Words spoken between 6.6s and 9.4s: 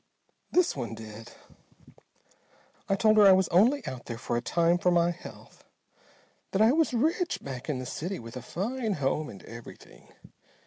I was rich back in the city, with a fine home